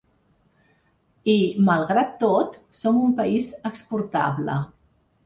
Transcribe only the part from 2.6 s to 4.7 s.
som un país exportable.